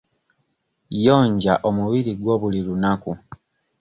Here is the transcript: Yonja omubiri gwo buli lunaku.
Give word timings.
Yonja 1.05 1.53
omubiri 1.67 2.11
gwo 2.19 2.33
buli 2.41 2.59
lunaku. 2.67 3.11